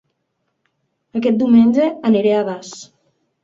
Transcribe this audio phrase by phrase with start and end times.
[1.21, 2.77] Aquest diumenge aniré a Das